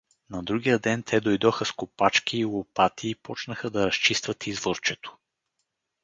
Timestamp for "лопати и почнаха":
2.45-3.69